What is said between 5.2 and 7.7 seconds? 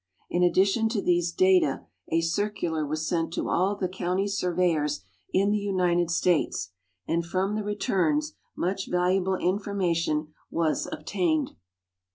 in the United States, and from the